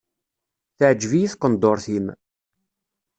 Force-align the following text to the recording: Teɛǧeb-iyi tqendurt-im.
Teɛǧeb-iyi 0.77 1.27
tqendurt-im. 1.33 2.05